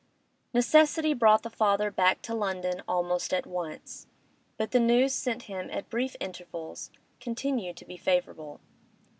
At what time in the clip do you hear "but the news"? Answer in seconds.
4.57-5.13